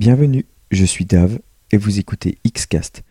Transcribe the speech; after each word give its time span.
Bienvenue, 0.00 0.46
je 0.70 0.86
suis 0.86 1.04
Dave 1.04 1.40
et 1.70 1.76
vous 1.76 1.98
écoutez 1.98 2.38
Xcast. 2.50 3.02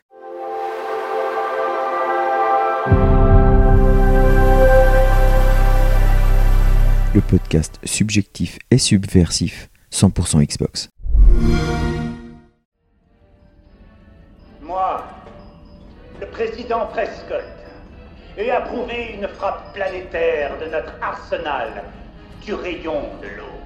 Le 7.13 7.21
podcast 7.21 7.79
subjectif 7.83 8.57
et 8.71 8.79
subversif 8.79 9.69
100% 9.91 10.43
Xbox. 10.43 10.89
Moi, 14.63 15.05
le 16.19 16.25
président 16.25 16.87
Prescott, 16.87 17.43
ai 18.35 18.49
approuvé 18.49 19.13
une 19.13 19.27
frappe 19.27 19.75
planétaire 19.75 20.57
de 20.57 20.65
notre 20.65 20.95
arsenal 21.03 21.83
du 22.43 22.55
rayon 22.55 23.03
de 23.21 23.27
l'aube. 23.37 23.58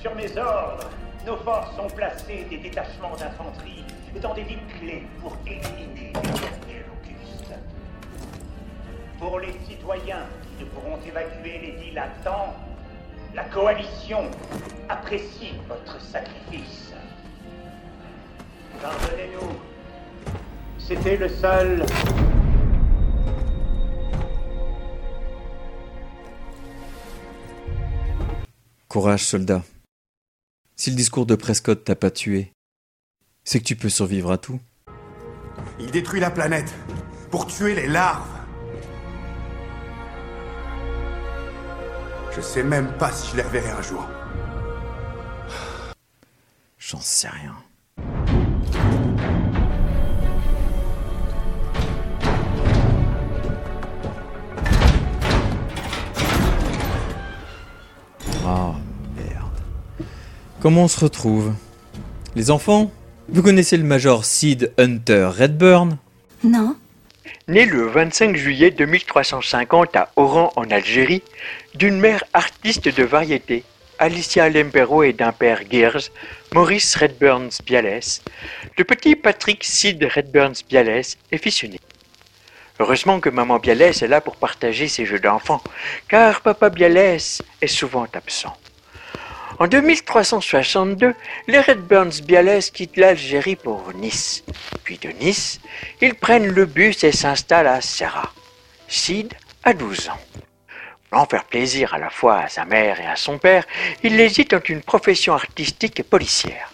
Sur 0.00 0.14
mes 0.14 0.38
ordres, 0.38 0.88
nos 1.26 1.36
forces 1.38 1.76
ont 1.78 1.88
placé 1.88 2.46
des 2.48 2.58
détachements 2.58 3.16
d'infanterie 3.16 3.84
dans 4.22 4.32
des 4.32 4.42
villes 4.42 4.58
clés 4.78 5.02
pour 5.20 5.36
éliminer 5.44 6.12
les 6.68 6.78
locustes. 6.78 7.54
Pour 9.18 9.40
les 9.40 9.52
citoyens 9.68 10.26
qui 10.42 10.64
ne 10.64 10.68
pourront 10.70 10.98
évacuer 11.04 11.58
les 11.58 11.82
villes 11.82 11.98
à 11.98 12.08
la 13.34 13.44
coalition 13.44 14.30
apprécie 14.88 15.54
votre 15.68 16.00
sacrifice. 16.00 16.92
Pardonnez-nous, 18.80 19.58
c'était 20.78 21.16
le 21.16 21.28
seul 21.28 21.84
Courage, 28.88 29.24
soldat. 29.24 29.62
Si 30.80 30.90
le 30.90 30.96
discours 30.96 31.26
de 31.26 31.34
Prescott 31.34 31.82
t'a 31.82 31.96
pas 31.96 32.12
tué, 32.12 32.52
c'est 33.42 33.58
que 33.58 33.64
tu 33.64 33.74
peux 33.74 33.88
survivre 33.88 34.30
à 34.30 34.38
tout. 34.38 34.60
Il 35.80 35.90
détruit 35.90 36.20
la 36.20 36.30
planète 36.30 36.72
pour 37.32 37.48
tuer 37.48 37.74
les 37.74 37.88
larves. 37.88 38.28
Je 42.30 42.40
sais 42.40 42.62
même 42.62 42.96
pas 42.96 43.10
si 43.10 43.32
je 43.32 43.36
les 43.38 43.42
reverrai 43.42 43.70
un 43.70 43.82
jour. 43.82 44.08
J'en 46.78 47.00
sais 47.00 47.28
rien. 47.28 47.56
Comment 60.60 60.82
on 60.82 60.88
se 60.88 60.98
retrouve? 60.98 61.54
Les 62.34 62.50
enfants? 62.50 62.90
Vous 63.28 63.44
connaissez 63.44 63.76
le 63.76 63.84
major 63.84 64.24
Sid 64.24 64.72
Hunter 64.76 65.30
Redburn? 65.32 65.98
Non. 66.42 66.74
Né 67.46 67.64
le 67.64 67.86
25 67.86 68.34
juillet 68.34 68.72
2350 68.72 69.94
à 69.94 70.10
Oran 70.16 70.52
en 70.56 70.68
Algérie, 70.72 71.22
d'une 71.76 72.00
mère 72.00 72.24
artiste 72.32 72.88
de 72.88 73.04
variété, 73.04 73.62
Alicia 74.00 74.48
Lembero 74.48 75.04
et 75.04 75.12
d'un 75.12 75.30
père 75.30 75.60
Gears, 75.70 76.10
Maurice 76.52 76.96
Redburn 76.96 77.50
Bialès, 77.64 78.22
le 78.76 78.82
petit 78.82 79.14
Patrick 79.14 79.62
Sid 79.62 80.02
Redburn 80.12 80.54
Bialès 80.68 81.18
est 81.30 81.38
fils 81.38 81.62
unique. 81.62 81.82
Heureusement 82.80 83.20
que 83.20 83.30
maman 83.30 83.60
Bialès 83.60 84.02
est 84.02 84.08
là 84.08 84.20
pour 84.20 84.34
partager 84.34 84.88
ses 84.88 85.06
jeux 85.06 85.20
d'enfants, 85.20 85.62
car 86.08 86.40
papa 86.40 86.68
Bialès 86.68 87.42
est 87.62 87.68
souvent 87.68 88.08
absent. 88.12 88.56
En 89.60 89.66
2362, 89.66 91.14
les 91.48 91.60
Redburns 91.60 92.22
Bialès 92.22 92.70
quittent 92.70 92.96
l'Algérie 92.96 93.56
pour 93.56 93.92
Nice. 93.96 94.44
Puis 94.84 94.98
de 94.98 95.08
Nice, 95.08 95.60
ils 96.00 96.14
prennent 96.14 96.46
le 96.46 96.64
bus 96.64 97.02
et 97.02 97.10
s'installent 97.10 97.66
à 97.66 97.80
Serra. 97.80 98.32
Sid 98.86 99.34
a 99.64 99.74
12 99.74 100.10
ans. 100.10 100.20
Voulant 101.10 101.26
faire 101.26 101.44
plaisir 101.44 101.92
à 101.92 101.98
la 101.98 102.08
fois 102.08 102.38
à 102.42 102.48
sa 102.48 102.66
mère 102.66 103.00
et 103.00 103.06
à 103.06 103.16
son 103.16 103.38
père, 103.38 103.66
il 104.04 104.20
hésite 104.20 104.54
entre 104.54 104.70
une 104.70 104.82
profession 104.82 105.34
artistique 105.34 105.98
et 105.98 106.04
policière. 106.04 106.72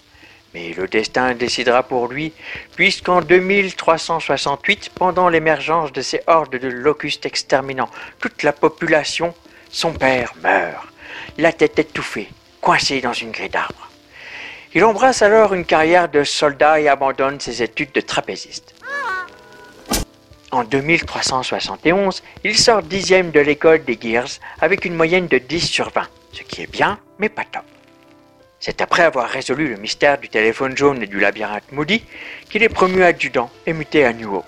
Mais 0.52 0.74
le 0.74 0.86
destin 0.86 1.34
décidera 1.34 1.84
pour 1.84 2.08
lui, 2.08 2.34
puisqu'en 2.76 3.22
2368, 3.22 4.90
pendant 4.94 5.30
l'émergence 5.30 5.90
de 5.90 6.02
ces 6.02 6.20
hordes 6.26 6.56
de 6.56 6.68
locustes 6.68 7.24
exterminant 7.24 7.88
toute 8.20 8.42
la 8.42 8.52
population, 8.52 9.34
son 9.70 9.94
père 9.94 10.34
meurt, 10.42 10.86
la 11.38 11.52
tête 11.52 11.78
étouffée, 11.78 12.28
coincé 12.64 13.02
dans 13.02 13.12
une 13.12 13.30
grille 13.30 13.50
d'arbre. 13.50 13.90
Il 14.74 14.84
embrasse 14.84 15.20
alors 15.20 15.52
une 15.52 15.66
carrière 15.66 16.08
de 16.08 16.24
soldat 16.24 16.80
et 16.80 16.88
abandonne 16.88 17.38
ses 17.38 17.62
études 17.62 17.92
de 17.92 18.00
trapéziste. 18.00 18.74
En 20.50 20.64
2371, 20.64 22.22
il 22.42 22.56
sort 22.56 22.82
dixième 22.82 23.32
de 23.32 23.40
l'école 23.40 23.84
des 23.84 23.98
Gears 24.00 24.40
avec 24.62 24.86
une 24.86 24.94
moyenne 24.94 25.26
de 25.26 25.36
10 25.36 25.60
sur 25.60 25.90
20, 25.90 26.08
ce 26.32 26.42
qui 26.42 26.62
est 26.62 26.70
bien, 26.70 26.98
mais 27.18 27.28
pas 27.28 27.44
top. 27.44 27.64
C'est 28.60 28.80
après 28.80 29.02
avoir 29.02 29.28
résolu 29.28 29.68
le 29.68 29.76
mystère 29.76 30.16
du 30.16 30.30
téléphone 30.30 30.74
jaune 30.74 31.02
et 31.02 31.06
du 31.06 31.20
labyrinthe 31.20 31.70
maudit 31.70 32.02
qu'il 32.48 32.62
est 32.62 32.70
promu 32.70 33.04
adjudant 33.04 33.50
et 33.66 33.74
muté 33.74 34.06
à 34.06 34.14
New 34.14 34.42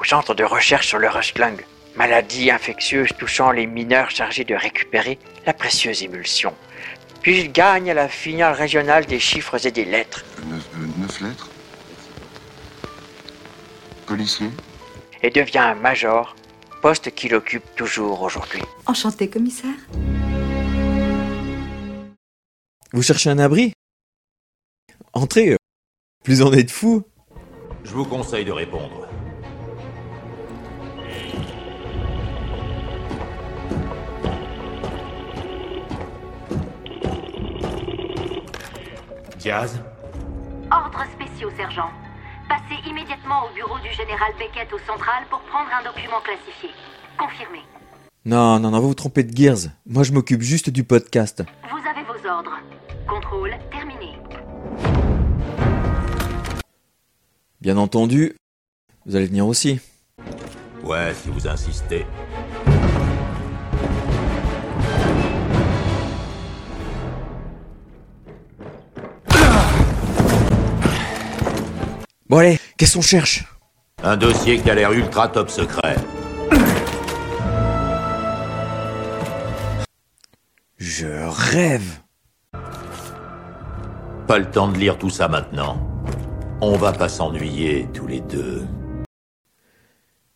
au 0.00 0.04
centre 0.04 0.34
de 0.34 0.42
recherche 0.42 0.88
sur 0.88 0.98
le 0.98 1.08
Rustlung, 1.08 1.56
maladie 1.94 2.50
infectieuse 2.50 3.10
touchant 3.16 3.52
les 3.52 3.66
mineurs 3.66 4.10
chargés 4.10 4.44
de 4.44 4.56
récupérer 4.56 5.20
la 5.46 5.52
précieuse 5.52 6.02
émulsion. 6.02 6.52
Puis 7.24 7.40
il 7.40 7.52
gagne 7.52 7.90
à 7.90 7.94
la 7.94 8.06
finale 8.06 8.52
régionale 8.52 9.06
des 9.06 9.18
chiffres 9.18 9.66
et 9.66 9.70
des 9.70 9.86
lettres 9.86 10.26
Neuf, 10.46 10.68
euh, 10.74 10.86
neuf 11.00 11.20
lettres 11.22 11.48
Policier 14.04 14.50
et 15.22 15.30
devient 15.30 15.56
un 15.56 15.74
major, 15.74 16.36
poste 16.82 17.14
qu'il 17.14 17.34
occupe 17.34 17.64
toujours 17.76 18.20
aujourd'hui. 18.20 18.60
Enchanté, 18.84 19.30
commissaire 19.30 19.70
Vous 22.92 23.02
cherchez 23.02 23.30
un 23.30 23.38
abri? 23.38 23.72
Entrez, 25.14 25.52
euh, 25.52 25.56
plus 26.24 26.42
en 26.42 26.52
êtes 26.52 26.70
fou. 26.70 27.04
Je 27.84 27.94
vous 27.94 28.04
conseille 28.04 28.44
de 28.44 28.52
répondre. 28.52 29.08
Diaz 39.44 39.78
Ordres 40.70 41.04
spéciaux, 41.12 41.50
sergent. 41.54 41.90
Passez 42.48 42.80
immédiatement 42.88 43.44
au 43.44 43.54
bureau 43.54 43.78
du 43.80 43.92
général 43.92 44.32
Beckett 44.38 44.72
au 44.72 44.78
central 44.78 45.22
pour 45.28 45.40
prendre 45.40 45.68
un 45.78 45.84
document 45.84 46.22
classifié. 46.22 46.70
Confirmé. 47.18 47.58
Non, 48.24 48.58
non, 48.58 48.70
non, 48.70 48.80
vous 48.80 48.88
vous 48.88 48.94
trompez 48.94 49.22
de 49.22 49.36
Gears. 49.36 49.70
Moi, 49.84 50.02
je 50.02 50.12
m'occupe 50.12 50.40
juste 50.40 50.70
du 50.70 50.82
podcast. 50.82 51.42
Vous 51.70 51.76
avez 51.76 52.06
vos 52.06 52.26
ordres. 52.26 52.58
Contrôle 53.06 53.54
terminé. 53.70 54.16
Bien 57.60 57.76
entendu, 57.76 58.36
vous 59.04 59.14
allez 59.14 59.26
venir 59.26 59.46
aussi. 59.46 59.78
Ouais, 60.82 61.12
si 61.12 61.28
vous 61.28 61.46
insistez. 61.46 62.06
Bon 72.26 72.38
allez, 72.38 72.58
qu'est-ce 72.78 72.94
qu'on 72.94 73.02
cherche? 73.02 73.44
Un 74.02 74.16
dossier 74.16 74.58
qui 74.58 74.70
a 74.70 74.74
l'air 74.74 74.92
ultra 74.92 75.28
top 75.28 75.50
secret. 75.50 75.96
Je 80.78 81.06
rêve. 81.28 82.00
Pas 84.26 84.38
le 84.38 84.50
temps 84.50 84.68
de 84.68 84.78
lire 84.78 84.96
tout 84.96 85.10
ça 85.10 85.28
maintenant. 85.28 85.86
On 86.62 86.76
va 86.78 86.92
pas 86.92 87.10
s'ennuyer 87.10 87.88
tous 87.92 88.06
les 88.06 88.20
deux. 88.20 88.66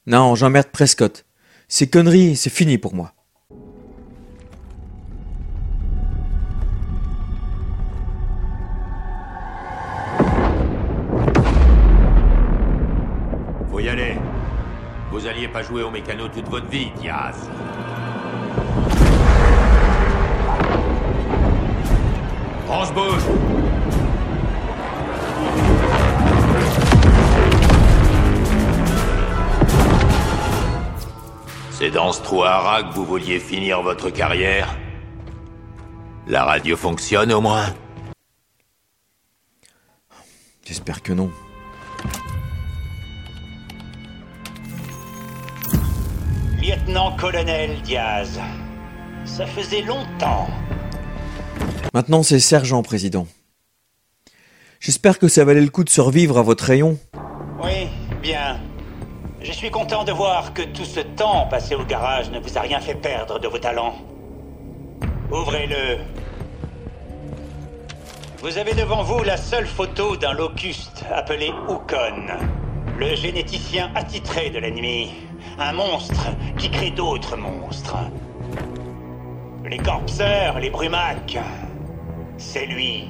Non, 0.07 0.35
j'emmerde 0.35 0.69
Prescott. 0.69 1.25
Ces 1.69 1.89
conneries, 1.89 2.37
c'est 2.37 2.51
fini 2.51 2.77
pour 2.77 2.95
moi. 2.95 3.15
Pas 15.53 15.63
jouer 15.63 15.83
au 15.83 15.91
mécano 15.91 16.29
toute 16.29 16.49
votre 16.49 16.67
vie, 16.67 16.91
Diaz. 17.01 17.49
C'est 31.71 31.91
dans 31.91 32.13
ce 32.13 32.23
trou 32.23 32.43
à 32.45 32.83
que 32.83 32.95
vous 32.95 33.05
vouliez 33.05 33.39
finir 33.39 33.83
votre 33.83 34.11
carrière 34.11 34.77
La 36.27 36.45
radio 36.45 36.77
fonctionne 36.77 37.33
au 37.33 37.41
moins 37.41 37.67
J'espère 40.65 41.03
que 41.03 41.13
non. 41.13 41.31
Lieutenant-colonel 46.89 47.83
Diaz, 47.83 48.41
ça 49.27 49.45
faisait 49.45 49.83
longtemps. 49.83 50.49
Maintenant, 51.93 52.23
c'est 52.23 52.41
sergent, 52.41 52.83
président. 52.83 53.27
J'espère 54.81 55.19
que 55.19 55.29
ça 55.29 55.45
valait 55.45 55.61
le 55.61 55.69
coup 55.69 55.85
de 55.85 55.91
survivre 55.91 56.39
à 56.39 56.43
votre 56.43 56.65
rayon. 56.65 56.99
Oui, 57.63 57.89
bien. 58.23 58.59
Je 59.43 59.53
suis 59.53 59.71
content 59.71 60.05
de 60.05 60.13
voir 60.13 60.55
que 60.55 60.63
tout 60.63 60.87
ce 60.87 61.01
temps 61.01 61.47
passé 61.49 61.75
au 61.75 61.85
garage 61.85 62.31
ne 62.31 62.41
vous 62.41 62.57
a 62.57 62.63
rien 62.63 62.81
fait 62.81 62.95
perdre 62.95 63.39
de 63.39 63.49
vos 63.49 63.59
talents. 63.59 63.97
Ouvrez-le. 65.31 65.99
Vous 68.39 68.57
avez 68.57 68.73
devant 68.73 69.03
vous 69.03 69.23
la 69.25 69.37
seule 69.37 69.67
photo 69.67 70.17
d'un 70.17 70.33
locuste 70.33 71.05
appelé 71.15 71.53
Ukon, 71.69 72.29
le 72.99 73.15
généticien 73.15 73.91
attitré 73.95 74.49
de 74.49 74.59
l'ennemi. 74.59 75.28
Un 75.59 75.73
monstre 75.73 76.29
qui 76.57 76.71
crée 76.71 76.91
d'autres 76.91 77.37
monstres. 77.37 77.97
Les 79.69 79.79
corpseurs, 79.79 80.59
les 80.61 80.71
brumacs. 80.71 81.39
C'est 82.37 82.67
lui. 82.67 83.09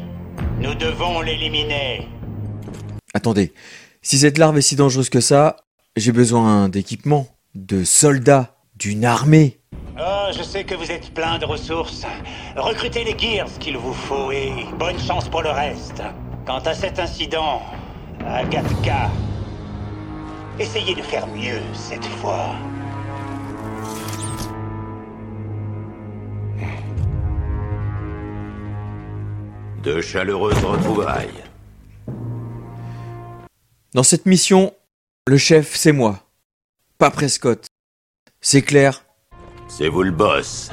Nous 0.60 0.74
devons 0.74 1.20
l'éliminer. 1.20 2.08
Attendez, 3.14 3.52
si 4.02 4.18
cette 4.18 4.38
larve 4.38 4.58
est 4.58 4.62
si 4.62 4.76
dangereuse 4.76 5.10
que 5.10 5.20
ça, 5.20 5.56
j'ai 5.96 6.12
besoin 6.12 6.68
d'équipement, 6.68 7.26
de 7.54 7.84
soldats, 7.84 8.54
d'une 8.76 9.04
armée. 9.04 9.58
Oh, 10.00 10.28
je 10.32 10.42
sais 10.42 10.64
que 10.64 10.74
vous 10.74 10.90
êtes 10.90 11.12
plein 11.12 11.38
de 11.38 11.44
ressources. 11.44 12.06
Recrutez 12.56 13.04
les 13.04 13.18
Gears 13.18 13.58
qu'il 13.58 13.76
vous 13.76 13.92
faut 13.92 14.30
et 14.30 14.52
bonne 14.78 14.98
chance 14.98 15.28
pour 15.28 15.42
le 15.42 15.50
reste. 15.50 16.02
Quant 16.46 16.60
à 16.60 16.74
cet 16.74 16.98
incident, 16.98 17.60
Agatka, 18.24 19.10
essayez 20.58 20.94
de 20.94 21.02
faire 21.02 21.26
mieux 21.28 21.60
cette 21.72 22.04
fois. 22.04 22.56
De 29.82 30.00
chaleureuses 30.00 30.64
retrouvailles. 30.64 31.44
Dans 33.94 34.02
cette 34.02 34.26
mission, 34.26 34.74
le 35.26 35.38
chef, 35.38 35.74
c'est 35.76 35.92
moi. 35.92 36.24
Pas 36.98 37.10
Prescott. 37.10 37.66
C'est 38.40 38.62
clair 38.62 39.04
C'est 39.68 39.88
vous 39.88 40.02
le 40.02 40.10
boss, 40.10 40.70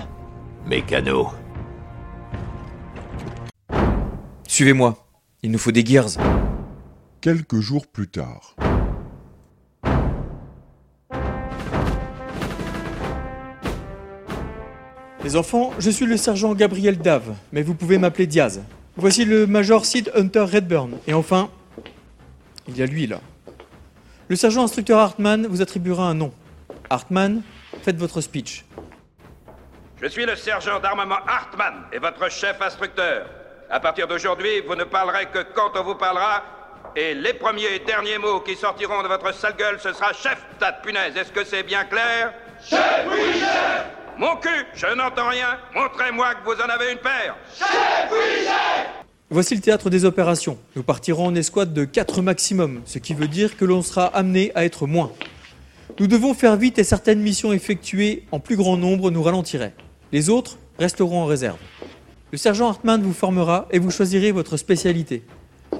mécano. 0.65 1.29
Suivez-moi. 4.47 4.97
Il 5.43 5.51
nous 5.51 5.59
faut 5.59 5.71
des 5.71 5.85
gears. 5.85 6.17
Quelques 7.21 7.59
jours 7.59 7.87
plus 7.87 8.07
tard. 8.07 8.55
Les 15.25 15.35
enfants, 15.35 15.73
je 15.79 15.89
suis 15.89 16.05
le 16.05 16.17
sergent 16.17 16.53
Gabriel 16.53 16.99
Dave, 16.99 17.33
mais 17.51 17.63
vous 17.63 17.73
pouvez 17.73 17.97
m'appeler 17.97 18.27
Diaz. 18.27 18.61
Voici 18.95 19.25
le 19.25 19.47
major 19.47 19.83
Sid 19.83 20.11
Hunter 20.13 20.41
Redburn. 20.43 20.99
Et 21.07 21.15
enfin, 21.15 21.49
il 22.67 22.77
y 22.77 22.83
a 22.83 22.85
lui 22.85 23.07
là. 23.07 23.21
Le 24.27 24.35
sergent 24.35 24.63
instructeur 24.63 24.99
Hartman 24.99 25.47
vous 25.47 25.63
attribuera 25.63 26.07
un 26.07 26.13
nom. 26.13 26.31
Hartman, 26.91 27.41
faites 27.81 27.97
votre 27.97 28.21
speech. 28.21 28.65
Je 29.99 30.05
suis 30.09 30.27
le 30.27 30.35
sergent 30.35 30.79
d'armement 30.79 31.17
Hartman 31.27 31.73
et 31.91 31.97
votre 31.97 32.29
chef 32.29 32.61
instructeur. 32.61 33.25
À 33.71 33.79
partir 33.79 34.07
d'aujourd'hui, 34.07 34.61
vous 34.67 34.75
ne 34.75 34.83
parlerez 34.83 35.25
que 35.33 35.39
quand 35.55 35.71
on 35.75 35.83
vous 35.83 35.95
parlera. 35.95 36.43
Et 36.95 37.15
les 37.15 37.33
premiers 37.33 37.73
et 37.77 37.79
derniers 37.79 38.19
mots 38.19 38.41
qui 38.41 38.55
sortiront 38.55 39.01
de 39.01 39.07
votre 39.07 39.33
sale 39.33 39.55
gueule, 39.57 39.79
ce 39.79 39.91
sera 39.91 40.13
chef, 40.13 40.37
tas 40.59 40.73
de 40.73 40.81
punaise. 40.85 41.17
Est-ce 41.17 41.31
que 41.31 41.43
c'est 41.43 41.63
bien 41.63 41.83
clair? 41.85 42.31
Chef, 42.63 43.07
oui, 43.09 43.39
chef 43.39 44.04
Mon 44.17 44.37
cul, 44.37 44.65
je 44.73 44.85
n'entends 44.95 45.29
rien. 45.29 45.57
Montrez-moi 45.75 46.35
que 46.35 46.45
vous 46.45 46.61
en 46.61 46.69
avez 46.69 46.93
une 46.93 46.99
paire. 46.99 47.35
Voici 49.29 49.55
le 49.55 49.61
théâtre 49.61 49.89
des 49.89 50.05
opérations. 50.05 50.57
Nous 50.75 50.83
partirons 50.83 51.25
en 51.25 51.35
escouade 51.35 51.73
de 51.73 51.83
4 51.83 52.21
maximum, 52.21 52.81
ce 52.85 52.99
qui 52.99 53.13
veut 53.13 53.27
dire 53.27 53.57
que 53.57 53.65
l'on 53.65 53.81
sera 53.81 54.05
amené 54.05 54.53
à 54.55 54.63
être 54.63 54.87
moins. 54.87 55.11
Nous 55.99 56.07
devons 56.07 56.33
faire 56.33 56.55
vite 56.55 56.79
et 56.79 56.85
certaines 56.85 57.19
missions 57.19 57.51
effectuées 57.51 58.23
en 58.31 58.39
plus 58.39 58.55
grand 58.55 58.77
nombre 58.77 59.11
nous 59.11 59.23
ralentiraient. 59.23 59.73
Les 60.13 60.29
autres 60.29 60.57
resteront 60.79 61.21
en 61.21 61.25
réserve. 61.25 61.57
Le 62.31 62.37
sergent 62.37 62.69
Hartmann 62.69 63.01
vous 63.01 63.13
formera 63.13 63.67
et 63.71 63.79
vous 63.79 63.91
choisirez 63.91 64.31
votre 64.31 64.55
spécialité. 64.55 65.23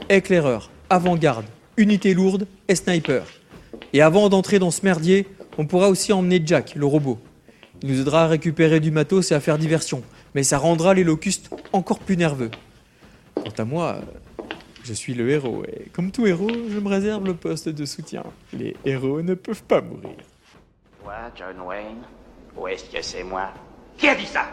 Éclaireur, 0.10 0.70
avant-garde, 0.90 1.46
unité 1.78 2.14
lourde 2.14 2.48
et 2.68 2.76
sniper. 2.76 3.26
Et 3.94 4.02
avant 4.02 4.28
d'entrer 4.28 4.60
dans 4.60 4.72
ce 4.72 4.81
merdier, 4.84 5.28
on 5.58 5.66
pourra 5.66 5.90
aussi 5.90 6.12
emmener 6.12 6.42
Jack, 6.46 6.76
le 6.76 6.86
robot. 6.86 7.20
Il 7.81 7.92
nous 7.92 8.01
aidera 8.01 8.24
à 8.24 8.27
récupérer 8.27 8.80
du 8.80 8.92
matos 8.92 9.31
et 9.31 9.36
à 9.36 9.39
faire 9.39 9.57
diversion, 9.57 10.04
mais 10.33 10.44
ça 10.44 10.57
rendra 10.57 10.94
les 10.94 11.04
locustes 11.04 11.50
encore 11.74 12.00
plus 12.00 12.18
nerveux. 12.18 12.51
Quant 13.36 13.54
à 13.57 13.66
moi, 13.66 13.98
je 14.83 14.94
suis 14.94 15.13
le 15.13 15.30
héros, 15.30 15.63
et 15.68 15.89
comme 15.94 16.12
tout 16.12 16.25
héros, 16.25 16.51
je 16.69 16.80
me 16.80 16.88
réserve 16.88 17.25
le 17.25 17.33
poste 17.36 17.69
de 17.69 17.86
soutien. 17.86 18.24
Les 18.54 18.75
héros 18.86 19.22
ne 19.22 19.33
peuvent 19.33 19.63
pas 19.63 19.81
mourir. 19.81 20.16
Toi, 21.04 21.13
John 21.36 21.60
Wayne? 21.66 22.01
Ou 22.57 22.68
est-ce 22.68 22.86
que 22.86 23.01
c'est 23.01 23.24
moi? 23.24 23.50
Qui 23.98 24.07
a 24.07 24.16
dit 24.16 24.25
ça? 24.25 24.45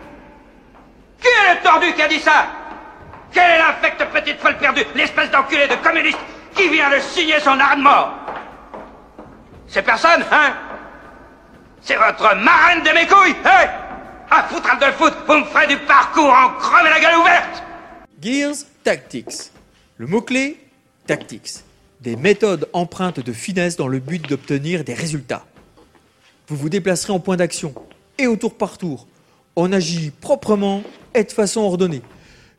Qui 1.20 1.28
est 1.28 1.54
le 1.54 1.62
tordu 1.62 1.92
qui 1.94 2.02
a 2.02 2.08
dit 2.08 2.18
ça? 2.18 2.46
Quelle 3.30 3.50
est 3.52 3.58
l'infecte 3.58 4.04
petite 4.12 4.38
folle 4.38 4.58
perdue, 4.58 4.82
l'espèce 4.94 5.30
d'enculé 5.30 5.68
de 5.68 5.76
communiste 5.82 6.18
qui 6.54 6.68
vient 6.68 6.90
de 6.90 7.00
signer 7.00 7.40
son 7.40 7.58
arrêt 7.58 7.76
de 7.76 7.82
mort? 7.82 8.12
C'est 9.68 9.82
personne, 9.82 10.22
hein? 10.30 10.52
C'est 11.84 11.96
votre 11.96 12.36
marraine 12.36 12.84
de 12.84 12.90
mes 12.94 13.08
couilles, 13.08 13.34
hein? 13.44 13.66
À 14.30 14.44
foutre 14.44 14.78
de 14.80 14.86
le 14.86 14.92
foot, 14.92 15.12
vous 15.26 15.34
me 15.34 15.44
ferez 15.44 15.66
du 15.66 15.76
parcours 15.78 16.32
en 16.32 16.50
crever 16.60 16.90
la 16.90 17.00
gueule 17.00 17.18
ouverte 17.18 17.62
Gears 18.22 18.54
Tactics. 18.84 19.50
Le 19.96 20.06
mot-clé, 20.06 20.58
Tactics. 21.08 21.64
Des 22.00 22.14
méthodes 22.14 22.68
empreintes 22.72 23.18
de 23.18 23.32
finesse 23.32 23.76
dans 23.76 23.88
le 23.88 23.98
but 23.98 24.28
d'obtenir 24.28 24.84
des 24.84 24.94
résultats. 24.94 25.44
Vous 26.46 26.56
vous 26.56 26.68
déplacerez 26.68 27.12
en 27.12 27.18
point 27.18 27.36
d'action 27.36 27.74
et 28.16 28.28
au 28.28 28.36
tour 28.36 28.56
par 28.56 28.78
tour. 28.78 29.08
On 29.56 29.72
agit 29.72 30.10
proprement 30.10 30.84
et 31.14 31.24
de 31.24 31.32
façon 31.32 31.62
ordonnée. 31.62 32.02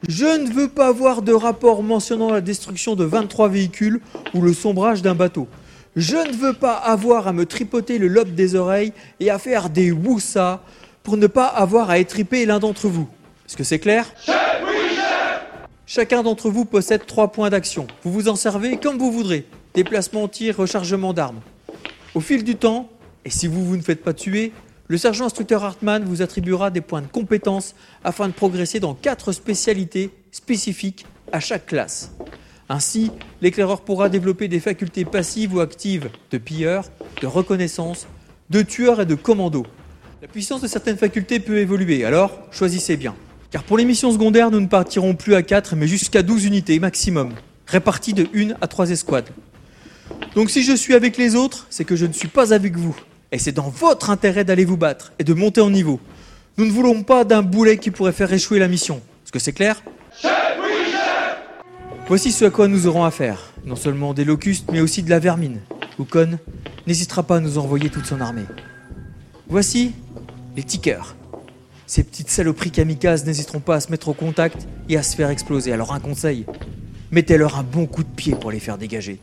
Je 0.10 0.26
ne 0.26 0.52
veux 0.52 0.68
pas 0.68 0.92
voir 0.92 1.22
de 1.22 1.32
rapport 1.32 1.82
mentionnant 1.82 2.30
la 2.30 2.42
destruction 2.42 2.96
de 2.96 3.06
23 3.06 3.48
véhicules 3.48 4.02
ou 4.34 4.42
le 4.42 4.54
sombrage 4.54 5.02
d'un 5.02 5.16
bateau. 5.16 5.48
Je 5.96 6.18
ne 6.18 6.34
veux 6.34 6.54
pas 6.54 6.74
avoir 6.74 7.28
à 7.28 7.34
me 7.34 7.46
tripoter 7.46 8.00
le 8.00 8.08
lobe 8.08 8.34
des 8.34 8.56
oreilles 8.56 8.94
et 9.20 9.30
à 9.30 9.38
faire 9.38 9.70
des 9.70 9.92
woussas 9.92 10.62
pour 11.04 11.18
ne 11.18 11.28
pas 11.28 11.46
avoir 11.46 11.90
à 11.90 12.00
étriper 12.00 12.46
l'un 12.46 12.60
d'entre 12.60 12.88
vous. 12.88 13.08
Est-ce 13.48 13.56
que 13.56 13.64
c'est 13.64 13.80
clair? 13.80 14.12
Chacun 15.86 16.24
d'entre 16.24 16.50
vous 16.50 16.66
possède 16.66 17.06
trois 17.06 17.32
points 17.32 17.52
d'action. 17.52 17.86
Vous 18.04 18.12
vous 18.12 18.28
en 18.28 18.36
servez 18.36 18.78
comme 18.78 18.98
vous 18.98 19.12
voudrez. 19.12 19.46
Déplacement, 19.76 20.28
tir, 20.28 20.58
rechargement 20.58 21.14
d'armes. 21.14 21.42
Au 22.16 22.20
fil 22.20 22.44
du 22.44 22.56
temps, 22.56 22.90
et 23.26 23.30
si 23.30 23.48
vous, 23.48 23.64
vous 23.64 23.78
ne 23.78 23.82
faites 23.82 24.04
pas 24.04 24.14
tuer, 24.14 24.52
le 24.88 24.98
sergent 24.98 25.26
instructeur 25.26 25.64
Hartmann 25.64 26.04
vous 26.04 26.22
attribuera 26.22 26.72
des 26.72 26.82
points 26.82 27.02
de 27.02 27.08
compétence 27.08 27.76
afin 28.04 28.28
de 28.28 28.34
progresser 28.34 28.80
dans 28.80 28.96
quatre 28.96 29.32
spécialités 29.32 30.10
spécifiques 30.32 31.06
à 31.32 31.40
chaque 31.40 31.68
classe. 31.68 32.12
Ainsi, 32.70 33.12
l'éclaireur 33.42 33.82
pourra 33.82 34.10
développer 34.10 34.48
des 34.48 34.60
facultés 34.60 35.06
passives 35.06 35.54
ou 35.54 35.60
actives 35.60 36.10
de 36.32 36.38
pilleur, 36.38 36.86
de 37.22 37.28
reconnaissance, 37.28 38.08
de 38.50 38.62
tueur 38.62 39.02
et 39.02 39.06
de 39.06 39.16
commando. 39.16 39.66
La 40.22 40.28
puissance 40.28 40.62
de 40.62 40.68
certaines 40.68 40.98
facultés 40.98 41.40
peut 41.40 41.58
évoluer, 41.58 42.06
alors 42.06 42.32
choisissez 42.52 42.96
bien. 42.96 43.16
Car 43.52 43.64
pour 43.64 43.78
les 43.78 43.86
missions 43.86 44.12
secondaires, 44.12 44.50
nous 44.50 44.62
ne 44.62 44.68
partirons 44.68 45.14
plus 45.14 45.36
à 45.36 45.44
4, 45.44 45.76
mais 45.76 45.88
jusqu'à 45.88 46.24
12 46.24 46.46
unités 46.46 46.80
maximum, 46.80 47.34
réparties 47.68 48.14
de 48.14 48.28
1 48.34 48.56
à 48.62 48.68
3 48.68 48.92
escouades. 48.92 49.30
Donc 50.36 50.50
si 50.50 50.64
je 50.64 50.74
suis 50.74 50.94
avec 50.94 51.18
les 51.18 51.36
autres, 51.36 51.68
c'est 51.70 51.86
que 51.86 51.96
je 51.96 52.06
ne 52.06 52.14
suis 52.14 52.30
pas 52.30 52.54
avec 52.54 52.78
vous. 52.78 52.96
Et 53.32 53.40
c'est 53.40 53.52
dans 53.52 53.70
votre 53.70 54.10
intérêt 54.10 54.44
d'aller 54.44 54.66
vous 54.66 54.78
battre 54.78 55.12
et 55.20 55.24
de 55.24 55.34
monter 55.34 55.62
en 55.62 55.70
niveau. 55.70 56.00
Nous 56.58 56.66
ne 56.66 56.72
voulons 56.72 57.04
pas 57.04 57.26
d'un 57.26 57.42
boulet 57.42 57.78
qui 57.78 57.92
pourrait 57.92 58.12
faire 58.12 58.32
échouer 58.32 58.60
la 58.60 58.68
mission. 58.68 59.02
Est-ce 59.26 59.32
que 59.32 59.40
c'est 59.40 59.54
clair? 59.54 59.84
Voici 62.08 62.34
ce 62.34 62.44
à 62.44 62.50
quoi 62.50 62.68
nous 62.68 62.86
aurons 62.86 63.06
affaire. 63.06 63.54
Non 63.66 63.78
seulement 63.78 64.14
des 64.14 64.26
locustes, 64.26 64.70
mais 64.72 64.82
aussi 64.82 65.04
de 65.04 65.10
la 65.10 65.20
vermine. 65.20 65.62
Ukon 65.98 66.38
n'hésitera 66.86 67.24
pas 67.24 67.38
à 67.38 67.40
nous 67.40 67.58
envoyer 67.58 67.90
toute 67.90 68.06
son 68.06 68.20
armée. 68.20 68.44
Voici 69.48 69.94
les 70.58 70.64
tickers. 70.64 71.16
Ces 71.88 72.04
petites 72.04 72.30
saloperies 72.30 72.72
kamikazes 72.72 73.26
n'hésiteront 73.26 73.62
pas 73.62 73.76
à 73.76 73.80
se 73.80 73.90
mettre 73.90 74.10
au 74.10 74.14
contact 74.14 74.68
et 74.90 74.98
à 74.98 75.04
se 75.04 75.16
faire 75.16 75.30
exploser. 75.30 75.72
Alors 75.72 75.94
un 75.94 76.02
conseil, 76.02 76.46
mettez-leur 77.12 77.58
un 77.58 77.64
bon 77.64 77.86
coup 77.86 78.04
de 78.04 78.10
pied 78.10 78.36
pour 78.36 78.52
les 78.52 78.60
faire 78.60 78.78
dégager. 78.78 79.20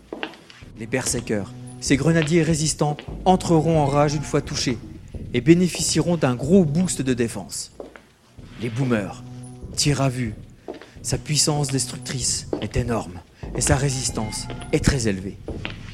Les 0.79 0.87
berserkers, 0.87 1.53
ces 1.81 1.99
grenadiers 1.99 2.43
résistants, 2.43 2.97
entreront 3.27 3.79
en 3.79 3.87
rage 3.87 4.15
une 4.15 4.23
fois 4.23 4.41
touchés 4.41 4.79
et 5.35 5.43
bénéficieront 5.43 6.17
d'un 6.17 6.35
gros 6.35 6.65
boost 6.65 7.03
de 7.03 7.13
défense. 7.13 7.73
Les 8.63 8.71
boomers, 8.71 9.23
tir 9.77 10.01
à 10.01 10.09
vue. 10.09 10.35
Sa 11.03 11.17
puissance 11.19 11.69
destructrice 11.69 12.47
est 12.61 12.77
énorme. 12.77 13.21
et 13.57 13.61
sa 13.61 13.77
résistance 13.77 14.47
est 14.73 14.85
très 14.85 15.09
élevée. 15.09 15.37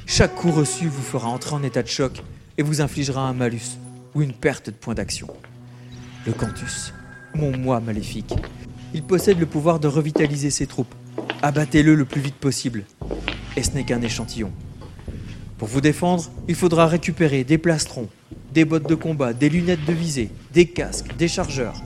Chaque 0.04 0.34
coup 0.34 0.50
reçu 0.50 0.88
vous 0.88 1.02
fera 1.02 1.28
entrer 1.28 1.54
en 1.54 1.62
état 1.62 1.82
de 1.82 1.88
choc 1.88 2.22
et 2.58 2.62
vous 2.62 2.80
infligera 2.80 3.22
un 3.22 3.32
malus 3.32 3.78
ou 4.14 4.22
une 4.22 4.32
perte 4.32 4.66
de 4.66 4.74
points 4.74 4.94
d'action. 4.94 5.28
Le 6.26 6.32
Cantus, 6.32 6.92
mon 7.34 7.56
moi 7.56 7.80
maléfique, 7.80 8.34
il 8.94 9.02
possède 9.02 9.38
le 9.38 9.46
pouvoir 9.46 9.80
de 9.80 9.88
revitaliser 9.88 10.50
ses 10.50 10.66
troupes. 10.66 10.94
Abattez-le 11.42 11.94
le 11.94 12.04
plus 12.04 12.20
vite 12.20 12.36
possible. 12.36 12.84
Et 13.56 13.62
ce 13.62 13.70
n'est 13.70 13.84
qu'un 13.84 14.02
échantillon. 14.02 14.52
Pour 15.58 15.68
vous 15.68 15.80
défendre, 15.80 16.30
il 16.48 16.54
faudra 16.54 16.86
récupérer 16.86 17.44
des 17.44 17.58
plastrons, 17.58 18.08
des 18.52 18.64
bottes 18.64 18.88
de 18.88 18.94
combat, 18.94 19.32
des 19.32 19.48
lunettes 19.48 19.84
de 19.86 19.92
visée, 19.92 20.30
des 20.52 20.66
casques, 20.66 21.16
des 21.16 21.28
chargeurs. 21.28 21.82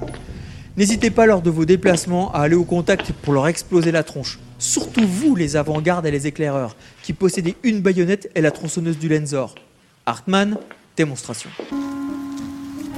N'hésitez 0.77 1.11
pas 1.11 1.27
lors 1.27 1.43
de 1.43 1.51
vos 1.51 1.65
déplacements 1.65 2.33
à 2.33 2.41
aller 2.41 2.55
au 2.55 2.65
contact 2.65 3.13
pour 3.13 3.33
leur 3.33 3.49
exploser 3.49 3.91
la 3.91 4.05
tronche. 4.05 4.39
Surtout 4.59 5.07
vous, 5.07 5.35
les 5.35 5.57
avant-gardes 5.57 6.07
et 6.07 6.11
les 6.11 6.27
éclaireurs, 6.27 6.77
qui 7.03 7.13
possédez 7.13 7.57
une 7.63 7.81
baïonnette 7.81 8.31
et 8.35 8.41
la 8.41 8.51
tronçonneuse 8.51 8.99
du 8.99 9.09
Lenzor. 9.09 9.55
Hartmann, 10.07 10.57
démonstration. 10.97 11.51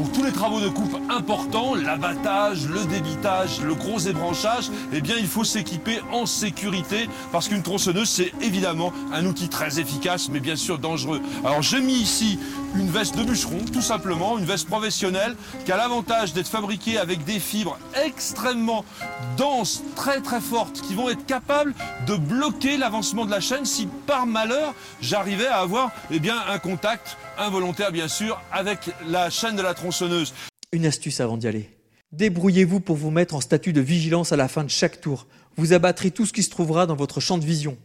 Pour 0.02 0.10
tous 0.10 0.24
les 0.24 0.32
travaux 0.32 0.60
de 0.60 0.68
coupe 0.68 0.98
importants, 1.10 1.76
l'abattage, 1.76 2.66
le 2.66 2.84
débitage, 2.86 3.60
le 3.60 3.76
gros 3.76 4.00
ébranchage, 4.00 4.68
eh 4.92 4.98
il 4.98 5.28
faut 5.28 5.44
s'équiper 5.44 6.00
en 6.10 6.26
sécurité 6.26 7.08
parce 7.30 7.46
qu'une 7.46 7.62
tronçonneuse 7.62 8.10
c'est 8.10 8.32
évidemment 8.40 8.92
un 9.12 9.24
outil 9.26 9.48
très 9.48 9.78
efficace 9.78 10.28
mais 10.28 10.40
bien 10.40 10.56
sûr 10.56 10.80
dangereux. 10.80 11.20
Alors 11.44 11.62
j'ai 11.62 11.80
mis 11.80 11.94
ici 11.94 12.40
une 12.74 12.90
veste 12.90 13.16
de 13.16 13.22
bûcheron 13.22 13.60
tout 13.72 13.80
simplement, 13.80 14.38
une 14.38 14.44
veste 14.44 14.66
professionnelle 14.66 15.36
qui 15.64 15.70
a 15.70 15.76
l'avantage 15.76 16.32
d'être 16.32 16.48
fabriquée 16.48 16.98
avec 16.98 17.24
des 17.24 17.38
fibres 17.38 17.78
extrêmement 18.04 18.84
denses, 19.36 19.84
très 19.94 20.20
très 20.20 20.40
fortes 20.40 20.80
qui 20.80 20.96
vont 20.96 21.10
être 21.10 21.26
capables 21.26 21.74
de 22.08 22.16
bloquer 22.16 22.76
l'avancement 22.76 23.24
de 23.24 23.30
la 23.30 23.40
chaîne 23.40 23.66
si 23.66 23.86
par 24.08 24.26
malheur 24.26 24.74
j'arrivais 25.00 25.46
à 25.46 25.58
avoir 25.58 25.92
eh 26.10 26.20
un 26.28 26.58
contact 26.58 27.16
involontaire 27.42 27.92
bien 27.92 28.08
sûr 28.08 28.40
avec 28.52 28.90
la 29.06 29.30
chaîne 29.30 29.56
de 29.56 29.62
la 29.62 29.74
tronçonneuse. 29.74 30.32
Une 30.72 30.86
astuce 30.86 31.20
avant 31.20 31.36
d'y 31.36 31.48
aller. 31.48 31.70
Débrouillez-vous 32.12 32.80
pour 32.80 32.96
vous 32.96 33.10
mettre 33.10 33.34
en 33.34 33.40
statut 33.40 33.72
de 33.72 33.80
vigilance 33.80 34.32
à 34.32 34.36
la 34.36 34.48
fin 34.48 34.64
de 34.64 34.70
chaque 34.70 35.00
tour. 35.00 35.26
Vous 35.56 35.72
abattrez 35.72 36.10
tout 36.10 36.26
ce 36.26 36.32
qui 36.32 36.42
se 36.42 36.50
trouvera 36.50 36.86
dans 36.86 36.96
votre 36.96 37.20
champ 37.20 37.38
de 37.38 37.44
vision. 37.44 37.76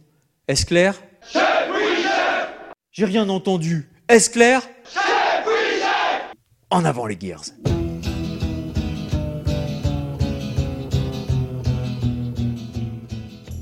Est-ce 0.48 0.66
clair? 0.66 1.02
Chef, 1.32 1.42
oui, 1.72 2.02
chef 2.02 2.48
J'ai 2.92 3.04
rien 3.04 3.28
entendu. 3.28 3.88
Est-ce 4.08 4.30
clair? 4.30 4.62
Chef, 4.84 5.46
oui, 5.46 5.80
chef 5.80 6.32
En 6.70 6.84
avant 6.84 7.06
les 7.06 7.18
Gears. 7.20 7.44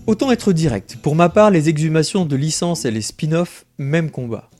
Autant 0.06 0.30
être 0.30 0.52
direct. 0.52 0.96
Pour 1.02 1.16
ma 1.16 1.28
part, 1.28 1.50
les 1.50 1.68
exhumations 1.68 2.26
de 2.26 2.36
licence 2.36 2.84
et 2.84 2.92
les 2.92 3.02
spin-offs, 3.02 3.66
même 3.78 4.12
combat. 4.12 4.50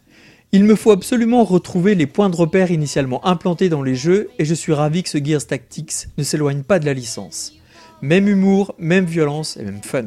Il 0.53 0.63
me 0.63 0.77
faut 0.77 0.93
absolument 0.93 1.43
retrouver 1.43 1.97
les 1.97 2.07
points 2.07 2.31
de 2.31 2.37
repère 2.37 2.71
initialement 2.71 3.27
implantés 3.27 3.69
dans 3.69 3.83
les 3.83 3.97
jeux 3.97 4.31
et 4.39 4.45
je 4.45 4.55
suis 4.55 4.73
ravi 4.73 5.03
que 5.03 5.09
ce 5.09 5.19
Gears 5.23 5.45
Tactics 5.45 6.07
ne 6.17 6.23
s'éloigne 6.23 6.63
pas 6.63 6.79
de 6.79 6.87
la 6.87 6.95
licence. 6.95 7.55
Même 8.01 8.29
humour, 8.29 8.73
même 8.79 9.07
violence 9.07 9.57
et 9.57 9.65
même 9.65 9.83
fun. 9.83 10.05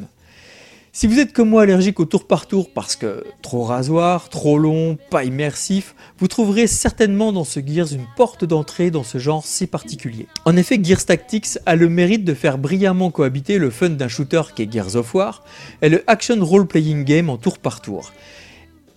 Si 0.94 1.08
vous 1.08 1.20
êtes 1.20 1.34
comme 1.34 1.50
moi 1.50 1.64
allergique 1.64 2.00
au 2.00 2.06
tour 2.06 2.26
par 2.26 2.48
tour 2.48 2.72
parce 2.74 2.96
que 2.96 3.26
trop 3.42 3.64
rasoir, 3.64 4.30
trop 4.30 4.58
long, 4.58 4.98
pas 5.12 5.26
immersif, 5.26 5.94
vous 6.18 6.30
trouverez 6.30 6.68
certainement 6.68 7.34
dans 7.34 7.44
ce 7.44 7.60
Gears 7.60 7.92
une 7.92 8.08
porte 8.16 8.46
d'entrée 8.46 8.92
dans 8.92 9.04
ce 9.04 9.18
genre 9.18 9.46
si 9.46 9.68
particulier. 9.68 10.26
En 10.46 10.56
effet, 10.56 10.80
Gears 10.82 11.06
Tactics 11.06 11.60
a 11.66 11.76
le 11.76 11.90
mérite 11.90 12.24
de 12.24 12.34
faire 12.34 12.58
brillamment 12.58 13.12
cohabiter 13.12 13.58
le 13.58 13.70
fun 13.70 13.90
d'un 13.90 14.08
shooter 14.08 14.42
qui 14.56 14.64
est 14.64 14.72
Gears 14.72 14.96
of 14.96 15.14
War 15.14 15.44
et 15.82 15.90
le 15.90 16.04
action 16.08 16.44
role-playing 16.44 17.04
game 17.04 17.30
en 17.30 17.38
tour 17.38 17.60
par 17.60 17.82
tour. 17.82 18.14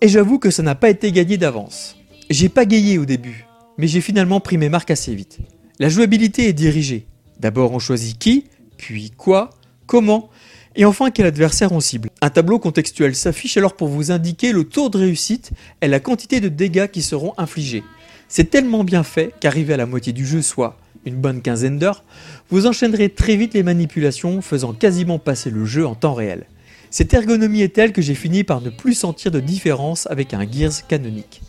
Et 0.03 0.09
j'avoue 0.09 0.37
que 0.37 0.51
ça 0.51 0.63
n'a 0.63 0.75
pas 0.75 0.89
été 0.89 1.13
gagné 1.13 1.37
d'avance. 1.37 1.95
J'ai 2.29 2.49
pas 2.49 2.65
gayé 2.65 2.97
au 2.97 3.05
début, 3.05 3.45
mais 3.77 3.87
j'ai 3.87 4.01
finalement 4.01 4.41
pris 4.41 4.57
mes 4.57 4.67
marques 4.67 4.91
assez 4.91 5.15
vite. 5.15 5.39
La 5.79 5.87
jouabilité 5.87 6.49
est 6.49 6.53
dirigée. 6.53 7.07
D'abord 7.39 7.71
on 7.71 7.79
choisit 7.79 8.19
qui, 8.19 8.47
puis 8.75 9.11
quoi, 9.11 9.51
comment, 9.87 10.29
et 10.75 10.83
enfin 10.83 11.09
quel 11.09 11.25
adversaire 11.25 11.71
on 11.71 11.79
cible. 11.79 12.09
Un 12.19 12.29
tableau 12.29 12.59
contextuel 12.59 13.15
s'affiche 13.15 13.55
alors 13.55 13.77
pour 13.77 13.87
vous 13.87 14.11
indiquer 14.11 14.51
le 14.51 14.65
taux 14.65 14.89
de 14.89 14.97
réussite 14.97 15.51
et 15.81 15.87
la 15.87 16.01
quantité 16.01 16.41
de 16.41 16.49
dégâts 16.49 16.87
qui 16.87 17.01
seront 17.01 17.33
infligés. 17.37 17.85
C'est 18.27 18.49
tellement 18.49 18.83
bien 18.83 19.03
fait 19.03 19.33
qu'arrivé 19.39 19.73
à 19.73 19.77
la 19.77 19.85
moitié 19.85 20.11
du 20.11 20.25
jeu, 20.25 20.41
soit 20.41 20.77
une 21.05 21.15
bonne 21.15 21.41
quinzaine 21.41 21.79
d'heures, 21.79 22.03
vous 22.49 22.67
enchaînerez 22.67 23.07
très 23.07 23.37
vite 23.37 23.53
les 23.53 23.63
manipulations, 23.63 24.41
faisant 24.41 24.73
quasiment 24.73 25.17
passer 25.17 25.49
le 25.49 25.63
jeu 25.63 25.87
en 25.87 25.95
temps 25.95 26.13
réel. 26.13 26.45
Cette 26.93 27.11
ergonomie 27.15 27.63
est 27.63 27.73
telle 27.73 27.91
que 27.91 28.03
j'ai 28.03 28.13
fini 28.13 28.43
par 28.43 28.61
ne 28.61 28.69
plus 28.69 28.93
sentir 28.93 29.31
de 29.31 29.39
différence 29.39 30.05
avec 30.11 30.31
un 30.35 30.45
Gears 30.47 30.85
canonique. 30.87 31.41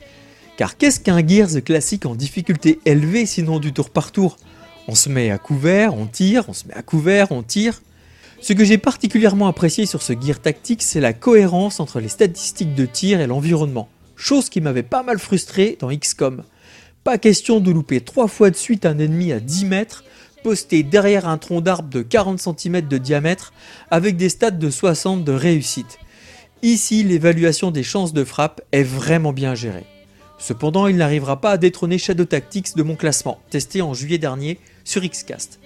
Car 0.56 0.78
qu'est-ce 0.78 1.00
qu'un 1.00 1.18
Gears 1.26 1.62
classique 1.62 2.06
en 2.06 2.14
difficulté 2.14 2.80
élevée 2.86 3.26
sinon 3.26 3.58
du 3.58 3.74
tour 3.74 3.90
par 3.90 4.10
tour? 4.10 4.38
On 4.88 4.94
se 4.94 5.10
met 5.10 5.30
à 5.30 5.36
couvert, 5.36 5.92
on 5.92 6.06
tire, 6.06 6.48
on 6.48 6.54
se 6.54 6.66
met 6.66 6.72
à 6.72 6.80
couvert, 6.80 7.30
on 7.30 7.42
tire. 7.42 7.82
Ce 8.40 8.54
que 8.54 8.64
j'ai 8.64 8.78
particulièrement 8.78 9.46
apprécié 9.46 9.84
sur 9.84 10.00
ce 10.00 10.14
Gear 10.18 10.40
tactique, 10.40 10.80
c'est 10.80 10.98
la 10.98 11.12
cohérence 11.12 11.78
entre 11.78 12.00
les 12.00 12.08
statistiques 12.08 12.74
de 12.74 12.86
tir 12.86 13.20
et 13.20 13.26
l'environnement, 13.26 13.90
chose 14.16 14.48
qui 14.48 14.62
m'avait 14.62 14.82
pas 14.82 15.02
mal 15.02 15.18
frustré 15.18 15.76
dans 15.78 15.94
XCOM. 15.94 16.42
Pas 17.04 17.18
question 17.18 17.60
de 17.60 17.70
louper 17.70 18.00
trois 18.00 18.28
fois 18.28 18.48
de 18.48 18.56
suite 18.56 18.86
un 18.86 18.98
ennemi 18.98 19.30
à 19.30 19.40
10 19.40 19.66
mètres 19.66 20.04
posté 20.44 20.82
derrière 20.82 21.26
un 21.26 21.38
tronc 21.38 21.62
d'arbre 21.62 21.88
de 21.88 22.02
40 22.02 22.38
cm 22.38 22.82
de 22.82 22.98
diamètre 22.98 23.54
avec 23.90 24.18
des 24.18 24.28
stats 24.28 24.50
de 24.50 24.70
60 24.70 25.24
de 25.24 25.32
réussite. 25.32 25.98
Ici, 26.62 27.02
l'évaluation 27.02 27.70
des 27.70 27.82
chances 27.82 28.12
de 28.12 28.24
frappe 28.24 28.60
est 28.70 28.82
vraiment 28.82 29.32
bien 29.32 29.54
gérée. 29.54 29.86
Cependant, 30.38 30.86
il 30.86 30.96
n'arrivera 30.96 31.40
pas 31.40 31.52
à 31.52 31.56
détrôner 31.56 31.96
Shadow 31.96 32.26
Tactics 32.26 32.76
de 32.76 32.82
mon 32.82 32.94
classement, 32.94 33.40
testé 33.48 33.80
en 33.80 33.94
juillet 33.94 34.18
dernier 34.18 34.58
sur 34.84 35.02
Xcast. 35.02 35.60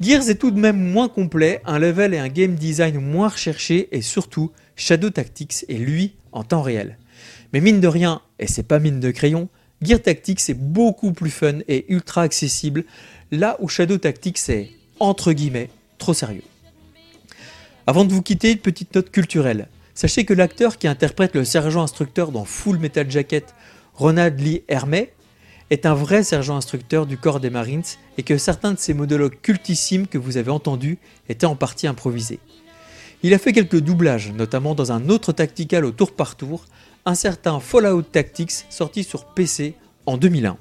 Gears 0.00 0.28
est 0.28 0.40
tout 0.40 0.50
de 0.50 0.58
même 0.58 0.90
moins 0.90 1.08
complet, 1.08 1.62
un 1.64 1.78
level 1.78 2.12
et 2.12 2.18
un 2.18 2.28
game 2.28 2.56
design 2.56 2.98
moins 2.98 3.28
recherché 3.28 3.88
et 3.92 4.02
surtout, 4.02 4.50
Shadow 4.74 5.10
Tactics 5.10 5.64
est 5.68 5.74
lui 5.74 6.16
en 6.32 6.42
temps 6.42 6.62
réel. 6.62 6.98
Mais 7.52 7.60
mine 7.60 7.80
de 7.80 7.86
rien, 7.86 8.22
et 8.40 8.48
c'est 8.48 8.64
pas 8.64 8.80
mine 8.80 8.98
de 8.98 9.12
crayon, 9.12 9.48
Gear 9.82 10.02
Tactics 10.02 10.50
est 10.50 10.54
beaucoup 10.54 11.12
plus 11.12 11.30
fun 11.30 11.60
et 11.66 11.90
ultra 11.90 12.22
accessible, 12.22 12.84
là 13.30 13.56
où 13.60 13.68
Shadow 13.68 13.98
Tactics 13.98 14.48
est, 14.48 14.70
entre 14.98 15.32
guillemets, 15.32 15.70
trop 15.98 16.14
sérieux. 16.14 16.42
Avant 17.86 18.04
de 18.04 18.12
vous 18.12 18.22
quitter, 18.22 18.52
une 18.52 18.58
petite 18.58 18.94
note 18.94 19.10
culturelle. 19.10 19.68
Sachez 19.94 20.24
que 20.24 20.34
l'acteur 20.34 20.78
qui 20.78 20.88
interprète 20.88 21.34
le 21.34 21.44
sergent 21.44 21.82
instructeur 21.82 22.32
dans 22.32 22.44
Full 22.44 22.78
Metal 22.78 23.10
Jacket, 23.10 23.54
Ronald 23.94 24.38
Lee 24.40 24.62
Hermé, 24.68 25.12
est 25.70 25.86
un 25.86 25.94
vrai 25.94 26.24
sergent 26.24 26.56
instructeur 26.56 27.06
du 27.06 27.16
corps 27.16 27.40
des 27.40 27.50
Marines 27.50 27.82
et 28.18 28.22
que 28.22 28.38
certains 28.38 28.72
de 28.72 28.78
ses 28.78 28.94
monologues 28.94 29.40
cultissimes 29.40 30.06
que 30.06 30.18
vous 30.18 30.36
avez 30.36 30.50
entendus 30.50 30.98
étaient 31.28 31.46
en 31.46 31.54
partie 31.54 31.86
improvisés. 31.86 32.40
Il 33.22 33.34
a 33.34 33.38
fait 33.38 33.52
quelques 33.52 33.80
doublages, 33.80 34.32
notamment 34.32 34.74
dans 34.74 34.92
un 34.92 35.08
autre 35.08 35.32
tactical 35.32 35.84
au 35.84 35.92
tour 35.92 36.12
par 36.12 36.36
tour, 36.36 36.64
un 37.04 37.14
certain 37.14 37.60
Fallout 37.60 38.02
Tactics 38.02 38.64
sorti 38.68 39.04
sur 39.04 39.26
PC 39.26 39.74
en 40.06 40.16
2001. 40.16 40.56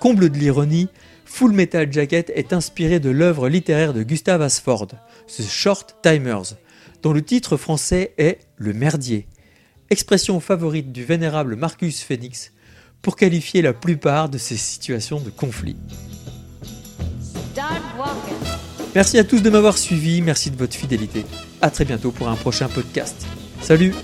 Comble 0.00 0.30
de 0.30 0.38
l'ironie, 0.38 0.88
Full 1.24 1.52
Metal 1.52 1.92
Jacket 1.92 2.30
est 2.34 2.52
inspiré 2.52 3.00
de 3.00 3.10
l'œuvre 3.10 3.48
littéraire 3.48 3.94
de 3.94 4.02
Gustave 4.02 4.42
Asford, 4.42 4.88
The 5.26 5.42
Short 5.42 5.96
Timers, 6.02 6.54
dont 7.02 7.12
le 7.12 7.22
titre 7.22 7.56
français 7.56 8.12
est 8.18 8.40
Le 8.56 8.72
Merdier, 8.72 9.26
expression 9.90 10.40
favorite 10.40 10.92
du 10.92 11.04
vénérable 11.04 11.56
Marcus 11.56 12.02
Phoenix 12.02 12.52
pour 13.02 13.16
qualifier 13.16 13.62
la 13.62 13.72
plupart 13.72 14.28
de 14.28 14.38
ces 14.38 14.56
situations 14.56 15.20
de 15.20 15.30
conflit. 15.30 15.76
Merci 18.94 19.18
à 19.18 19.24
tous 19.24 19.42
de 19.42 19.50
m'avoir 19.50 19.78
suivi, 19.78 20.22
merci 20.22 20.50
de 20.50 20.56
votre 20.56 20.74
fidélité. 20.74 21.24
A 21.60 21.70
très 21.70 21.84
bientôt 21.84 22.10
pour 22.10 22.28
un 22.28 22.36
prochain 22.36 22.68
podcast. 22.68 23.26
Salut 23.60 23.94